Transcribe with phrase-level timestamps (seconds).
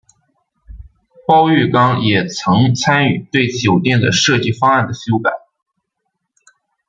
[1.27, 5.29] 包玉刚也曾参与对酒店的设计方案的修改。